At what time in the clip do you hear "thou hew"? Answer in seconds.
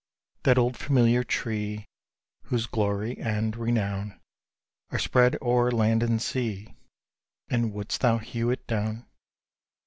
8.01-8.49